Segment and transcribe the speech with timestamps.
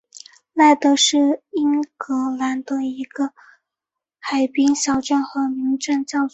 [0.55, 1.15] 赖德是
[1.51, 3.33] 英格兰的一个
[4.17, 6.29] 海滨小镇和民政教区。